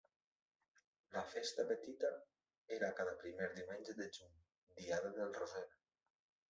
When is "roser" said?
5.43-5.67